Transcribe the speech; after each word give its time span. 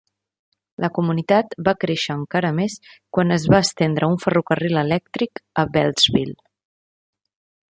La 0.83 0.87
comunitat 0.93 1.51
va 1.67 1.73
créixer 1.83 2.15
encara 2.21 2.51
més 2.61 2.77
quan 3.17 3.35
es 3.37 3.45
va 3.55 3.59
estendre 3.67 4.09
un 4.13 4.17
ferrocarril 4.25 4.83
elèctric 4.85 5.43
a 5.65 5.67
Beltsville. 5.77 6.39